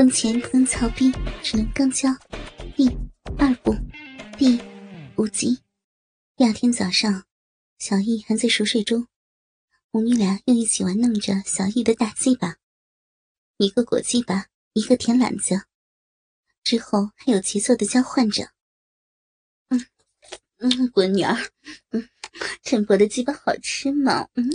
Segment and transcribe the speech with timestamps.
[0.00, 1.12] 婚前不能操逼，
[1.42, 2.08] 只能刚交。
[2.74, 2.88] 第
[3.38, 3.76] 二部
[4.38, 4.58] 第
[5.16, 5.60] 五集。
[6.36, 7.26] 第二天早上，
[7.78, 9.06] 小易还在熟睡中，
[9.90, 12.56] 母女俩又一起玩弄着小易的大鸡巴，
[13.58, 15.66] 一个裹鸡巴，一个舔懒子，
[16.64, 18.52] 之后还有节奏的交换着。
[19.68, 19.84] 嗯
[20.60, 21.36] 嗯，闺女儿，
[21.90, 22.08] 嗯，
[22.62, 24.26] 陈伯的鸡巴好吃吗？
[24.32, 24.48] 嗯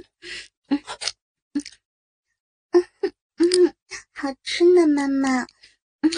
[0.70, 0.84] 嗯
[2.72, 3.14] 嗯嗯
[3.68, 3.75] 嗯。
[4.18, 5.46] 好吃呢，妈妈。
[6.00, 6.10] 嗯，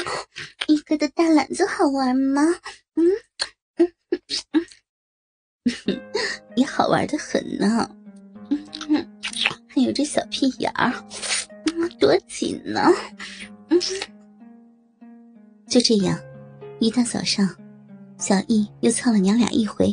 [0.68, 2.44] 一哥的大篮子好玩吗？
[2.94, 3.06] 嗯
[3.78, 3.92] 嗯
[5.88, 6.02] 嗯，
[6.56, 7.90] 也好玩的很呢。
[8.52, 9.20] 嗯，
[9.68, 10.94] 还有这小屁眼儿，
[11.74, 12.82] 嗯，多紧呢。
[13.70, 13.80] 嗯，
[15.68, 16.20] 就这样，
[16.80, 17.50] 一大早上，
[18.20, 19.92] 小易又操了娘俩一回。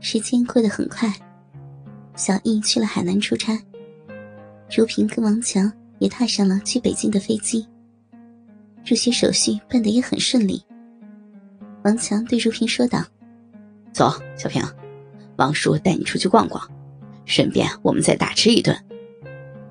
[0.00, 1.08] 时间过得很快，
[2.16, 3.56] 小易去了海南出差，
[4.76, 5.72] 如萍跟王强。
[5.98, 7.66] 也踏上了去北京的飞机，
[8.84, 10.64] 入学手续办得也很顺利。
[11.84, 13.04] 王强对如萍说道
[13.92, 14.62] ：“走，小平，
[15.36, 16.66] 王叔带你出去逛逛，
[17.24, 18.76] 顺便我们再大吃一顿。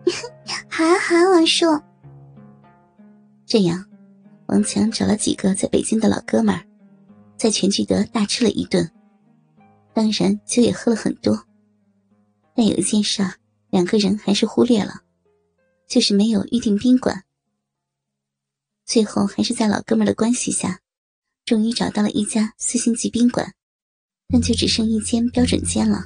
[0.70, 1.66] ”“好啊，好啊，王叔。”
[3.46, 3.86] 这样，
[4.48, 6.64] 王强找了几个在北京的老哥们儿，
[7.38, 8.90] 在全聚德大吃了一顿，
[9.94, 11.38] 当然酒也喝了很多。
[12.56, 13.24] 但有一件事，
[13.70, 15.03] 两个人还是忽略了。
[15.88, 17.24] 就是没有预定宾馆，
[18.86, 20.80] 最后还是在老哥们的关系下，
[21.46, 23.54] 终于找到了一家四星级宾馆，
[24.30, 26.06] 但就只剩一间标准间了，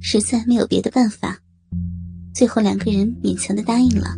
[0.00, 1.38] 实在没有别的办法，
[2.34, 4.14] 最后两个人勉强的答应了。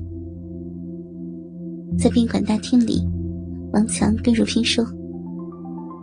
[1.97, 3.07] 在宾馆大厅里，
[3.73, 4.85] 王强跟如萍说：“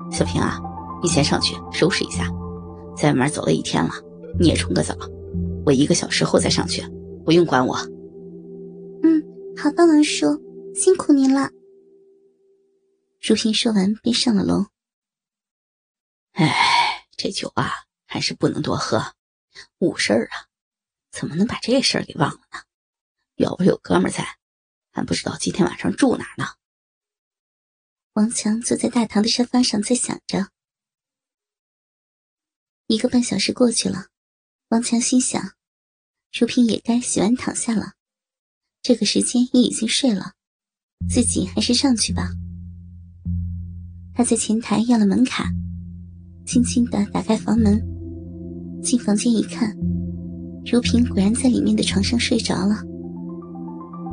[0.09, 0.57] 小平啊，
[1.03, 2.29] 你先上去收拾一下，
[2.95, 3.91] 在外面走了一天了，
[4.39, 4.95] 你也冲个澡，
[5.65, 6.81] 我一个小时后再上去，
[7.25, 7.77] 不用管我。”
[9.61, 10.25] 好的，王叔，
[10.73, 11.51] 辛苦您了。
[13.21, 14.65] 如萍说完，便上了楼。
[16.31, 17.69] 哎，这酒啊，
[18.07, 19.13] 还是不能多喝，
[19.77, 20.49] 误事儿啊！
[21.11, 22.63] 怎么能把这事儿给忘了呢？
[23.35, 24.39] 要不是有哥们在，
[24.89, 26.55] 还不知道今天晚上住哪呢。
[28.13, 30.49] 王强坐在大堂的沙发上，在想着。
[32.87, 34.07] 一个半小时过去了，
[34.69, 35.53] 王强心想，
[36.33, 37.93] 如萍也该洗完躺下了。
[38.83, 40.31] 这个时间也已经睡了，
[41.07, 42.31] 自己还是上去吧。
[44.15, 45.45] 他在前台要了门卡，
[46.47, 47.79] 轻轻的打开房门，
[48.81, 49.77] 进房间一看，
[50.65, 52.83] 如萍果然在里面的床上睡着了。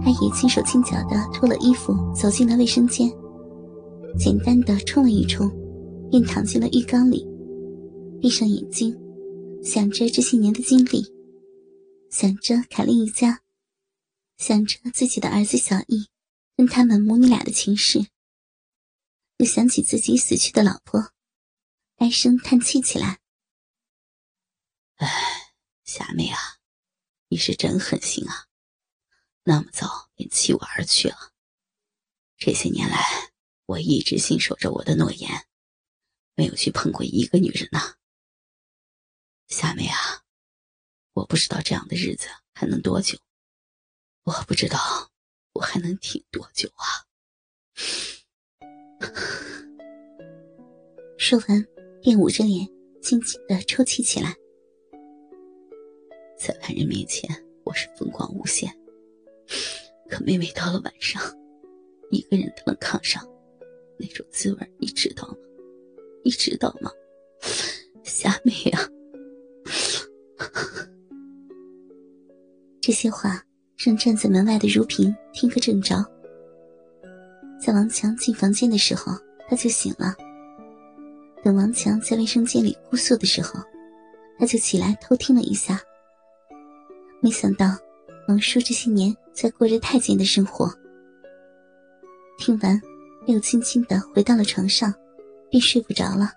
[0.02, 3.10] 他也轻手轻脚的脱了衣服，走进了卫生间，
[4.18, 5.50] 简单的冲了一冲，
[6.10, 7.26] 便躺进了浴缸里，
[8.20, 8.94] 闭上眼睛，
[9.64, 11.02] 想着这些年的经历，
[12.10, 13.40] 想着凯琳一家。
[14.38, 16.08] 想着自己的儿子小易，
[16.56, 18.08] 跟他们母女俩的情事，
[19.38, 21.12] 又想起自己死去的老婆，
[21.96, 23.18] 唉声叹气起来。
[24.94, 25.08] 唉，
[25.82, 26.38] 夏妹啊，
[27.26, 28.46] 你是真狠心啊，
[29.42, 31.32] 那么早便弃我而去了。
[32.36, 33.32] 这些年来，
[33.66, 35.48] 我一直信守着我的诺言，
[36.36, 37.96] 没有去碰过一个女人呐。
[39.48, 40.22] 夏妹啊，
[41.14, 43.18] 我不知道这样的日子还能多久。
[44.28, 44.78] 我不知道
[45.54, 46.84] 我还能挺多久啊！
[51.16, 51.66] 说完，
[52.02, 52.68] 便捂着脸，
[53.00, 54.36] 轻轻的抽泣起来。
[56.38, 58.70] 在男人面前，我是风光无限，
[60.10, 61.22] 可每每到了晚上，
[62.10, 63.26] 一个人躺炕上，
[63.98, 65.36] 那种滋味你知道吗？
[66.22, 66.92] 你知道吗？
[68.04, 68.86] 夏美啊！
[72.82, 73.42] 这些话。
[73.78, 76.04] 让站在门外的如萍听个正着。
[77.60, 79.12] 在王强进房间的时候，
[79.48, 80.16] 他就醒了。
[81.44, 83.60] 等王强在卫生间里哭诉的时候，
[84.36, 85.80] 他就起来偷听了一下。
[87.20, 87.76] 没想到
[88.26, 90.68] 王叔这些年在过着太监的生活。
[92.36, 92.80] 听完，
[93.26, 94.92] 又轻轻的回到了床上，
[95.50, 96.32] 便睡不着了。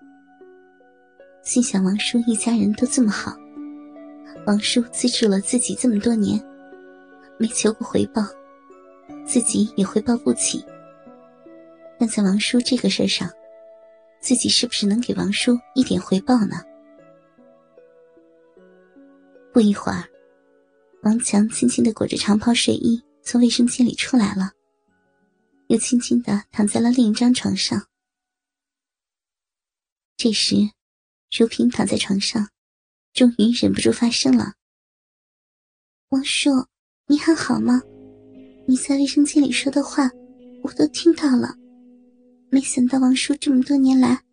[1.42, 3.36] 心想王叔一家人都这么好，
[4.46, 6.40] 王叔资助了自己这么多年。
[7.38, 8.22] 没求过回报，
[9.26, 10.64] 自己也回报不起。
[11.98, 13.30] 但在王叔这个事上，
[14.20, 16.62] 自己是不是能给王叔一点回报呢？
[19.52, 20.04] 不一会儿，
[21.02, 24.52] 王强轻轻的裹着长袍睡衣从卫生间里出来了，
[25.68, 27.86] 又轻轻的躺在了另一张床上。
[30.16, 30.56] 这时，
[31.36, 32.48] 如萍躺在床上，
[33.12, 34.54] 终于忍不住发声了
[36.10, 36.50] ：“王叔。”
[37.06, 37.82] 你还好吗？
[38.66, 40.08] 你在卫生间里说的话，
[40.62, 41.56] 我都听到了。
[42.48, 44.24] 没想到王叔这么多年来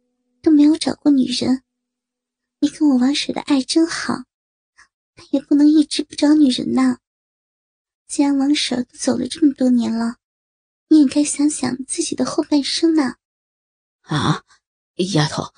[0.41, 1.63] 都没有找过女人，
[2.59, 4.23] 你跟我王婶的爱真好，
[5.15, 6.99] 但也不能一直不找女人呐。
[8.07, 10.17] 既然王婶都走了这么多年了，
[10.89, 13.15] 你也该想想自己的后半生呢。
[14.01, 14.43] 啊，
[14.95, 15.53] 丫头，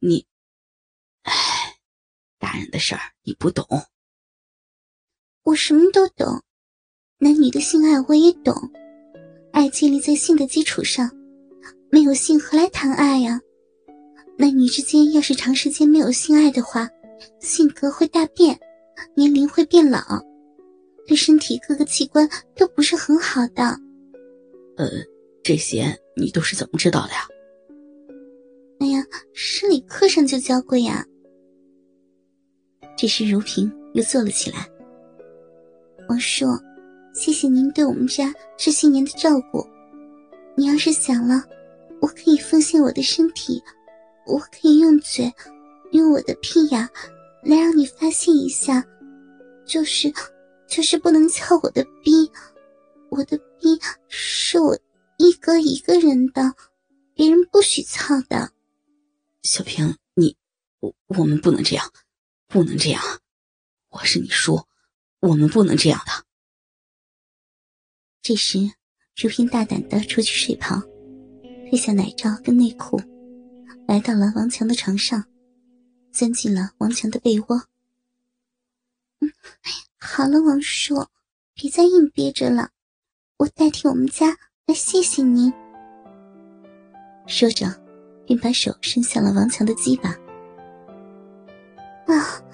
[0.00, 0.26] 你，
[1.22, 1.32] 哎，
[2.38, 3.66] 大人的事儿你不懂。
[5.42, 6.42] 我什么都懂，
[7.20, 8.54] 男女的性爱我也懂，
[9.52, 11.10] 爱建立在性的基础上。
[11.90, 13.40] 没有性何来谈爱呀？
[14.36, 16.88] 男女之间要是长时间没有性爱的话，
[17.40, 18.56] 性格会大变，
[19.16, 20.00] 年龄会变老，
[21.08, 23.64] 对身体各个器官都不是很好的。
[24.76, 24.88] 呃，
[25.42, 27.26] 这些你都是怎么知道的呀？
[28.78, 29.04] 哎呀，
[29.34, 31.04] 生理课上就教过呀。
[32.96, 34.68] 这时，如萍又坐了起来。
[36.08, 36.46] 王叔，
[37.18, 39.66] 谢谢您对我们家这些年的照顾。
[40.56, 41.42] 你要是想了。
[42.00, 43.60] 我可以奉献我的身体，
[44.24, 45.34] 我可以用嘴，
[45.90, 46.88] 用我的屁眼
[47.42, 48.86] 来让你发泄一下，
[49.66, 50.12] 就是，
[50.68, 52.30] 就是不能撬我的逼，
[53.10, 54.78] 我的逼是我
[55.16, 56.54] 一哥一个人的，
[57.14, 58.52] 别人不许操的。
[59.42, 60.36] 小平，你，
[60.78, 61.90] 我我们不能这样，
[62.46, 63.02] 不能这样，
[63.88, 64.62] 我是你叔，
[65.18, 66.27] 我们不能这样的。
[68.28, 68.58] 这时，
[69.16, 70.76] 如萍大胆的出去睡袍。
[71.70, 73.00] 褪下奶罩跟内裤，
[73.86, 75.24] 来到了王强的床上，
[76.12, 77.62] 钻进了王强的被窝。
[79.20, 79.32] 嗯，
[79.98, 81.06] 好了，王叔，
[81.54, 82.68] 别再硬憋着了，
[83.38, 84.36] 我代替我们家
[84.66, 85.50] 来谢谢您。
[87.26, 87.66] 说着，
[88.26, 90.10] 便把手伸向了王强的鸡巴。
[92.06, 92.44] 啊，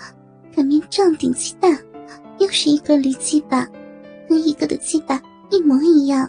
[0.54, 1.76] 擀面杖顶鸡蛋，
[2.38, 3.68] 又是一个驴鸡巴，
[4.28, 5.20] 跟一个的鸡巴
[5.54, 6.28] 一模一样。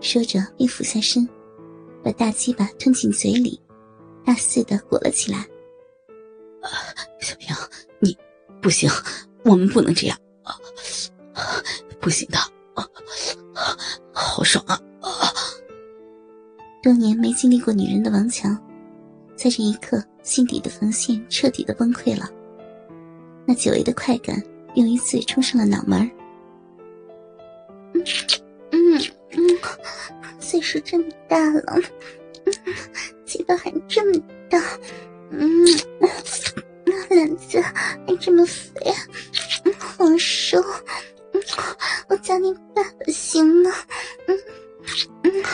[0.00, 1.28] 说着，便俯下身，
[2.04, 3.60] 把大鸡巴吞进嘴里，
[4.24, 5.44] 大肆的裹了起来。
[7.18, 7.52] 小平，
[7.98, 8.16] 你
[8.60, 8.88] 不行，
[9.44, 10.16] 我们不能这样，
[12.00, 12.38] 不行的，
[14.12, 14.78] 好爽啊！
[16.80, 18.56] 多年没经历过女人的王强，
[19.34, 22.30] 在这一刻，心底的防线彻底的崩溃了。
[23.44, 24.40] 那久违的快感
[24.76, 26.21] 又一次冲上了脑门岁
[30.72, 31.62] 数这么大了，
[32.46, 32.52] 嗯
[33.26, 34.58] 鸡巴还这么大，
[35.30, 35.66] 嗯，
[36.86, 38.90] 那篮子还这么肥，
[39.64, 40.58] 嗯、好瘦、
[41.32, 41.42] 嗯，
[42.08, 43.70] 我叫你爸爸行吗？
[44.28, 44.38] 嗯
[45.24, 45.44] 嗯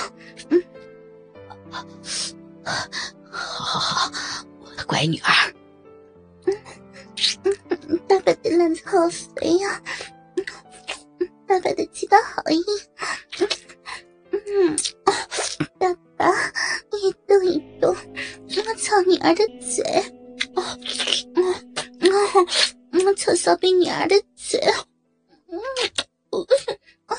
[0.51, 0.65] 嗯，
[1.69, 1.83] 好
[3.33, 4.13] 好好，
[4.61, 5.53] 我的乖女儿，
[6.47, 6.55] 嗯
[7.89, 9.83] 嗯，爸爸的篮子好肥呀，
[11.45, 12.63] 爸爸的鸡巴好硬。
[14.51, 14.77] 嗯，
[19.03, 19.85] 女儿的嘴，
[20.55, 20.79] 啊
[21.35, 22.15] 嗯啊！
[23.05, 24.59] 我操小逼女儿的嘴，
[25.51, 25.59] 嗯，
[27.07, 27.17] 啊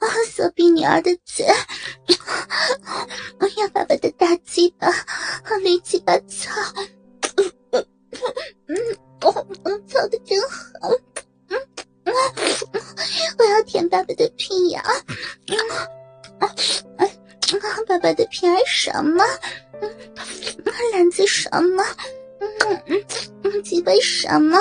[0.00, 0.08] 啊！
[0.30, 1.46] 小逼女儿的嘴，
[3.38, 4.90] 我要爸爸的大鸡巴
[5.44, 6.50] 和驴鸡巴操，
[7.72, 7.84] 嗯，
[9.22, 10.90] 我我操的真好，
[11.48, 11.58] 嗯
[12.04, 12.14] 嗯，
[13.38, 14.82] 我要舔爸爸的屁眼，
[17.94, 19.22] 爸爸的屁儿什么？
[19.80, 19.88] 嗯，
[20.92, 21.84] 篮子什么？
[22.40, 23.04] 嗯嗯
[23.44, 24.58] 嗯，鸡巴什么？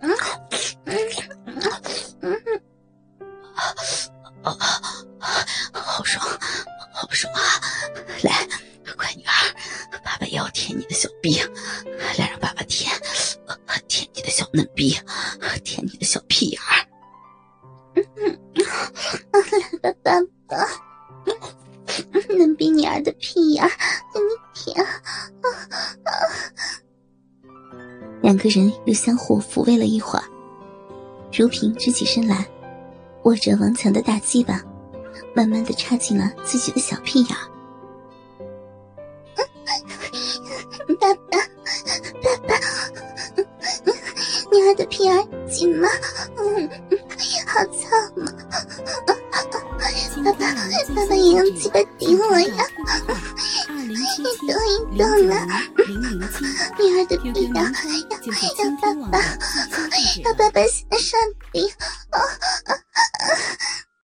[0.00, 0.10] 嗯
[0.86, 0.98] 嗯
[1.46, 1.62] 嗯
[2.22, 2.60] 嗯，
[4.42, 4.52] 啊
[5.72, 6.26] 好爽，
[6.92, 7.40] 好爽啊！
[8.24, 8.48] 来，
[8.96, 9.54] 乖女儿，
[10.02, 11.40] 爸爸也要舔你的小臂，
[12.18, 12.90] 来让爸爸舔，
[13.86, 14.98] 舔你的小嫩逼，
[15.62, 16.84] 舔你的小屁眼儿。
[17.94, 18.04] 嗯
[18.56, 18.66] 嗯，
[19.82, 20.12] 来吧，
[20.48, 20.87] 爸爸。
[23.58, 23.68] 啊，
[24.14, 24.90] 能比你儿的屁眼给你舔啊
[26.04, 26.10] 啊！
[28.22, 30.24] 两个人又相互抚慰了一会儿，
[31.32, 32.46] 如萍直起身来，
[33.24, 34.62] 握着王强的大鸡巴，
[35.34, 37.36] 慢慢的插进了自己的小屁眼。
[40.98, 41.38] 爸爸，
[42.22, 42.54] 爸爸，
[44.50, 45.88] 你儿的屁眼紧吗？
[46.38, 46.68] 嗯，
[47.46, 48.32] 好操吗？
[49.78, 50.40] 爸爸，
[50.94, 52.64] 爸爸也用鸡巴顶我呀！
[53.68, 53.94] 你
[54.46, 55.32] 动一动呢，
[56.78, 59.14] 女儿的屁眼要要爸爸，
[60.24, 61.20] 要爸爸先上
[61.52, 61.64] 顶，
[62.10, 62.74] 啊啊啊！